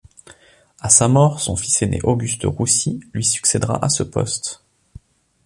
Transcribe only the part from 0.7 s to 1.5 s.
À sa mort,